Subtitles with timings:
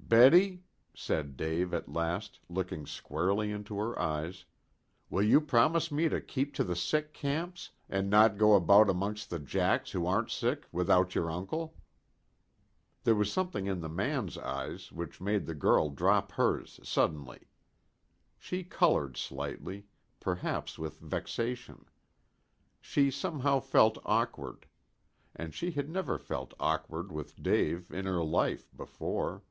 [0.00, 0.62] "Betty,"
[0.94, 4.44] said Dave at last, looking squarely into her eyes,
[5.10, 9.28] "will you promise me to keep to the sick camps, and not go about amongst
[9.28, 11.76] the 'jacks' who aren't sick without your uncle?"
[13.02, 17.48] There was something in the man's eyes which made the girl drop hers suddenly.
[18.38, 19.84] She colored slightly,
[20.20, 21.86] perhaps with vexation.
[22.80, 24.66] She somehow felt awkward.
[25.34, 29.42] And she had never felt awkward with Dave in her life before.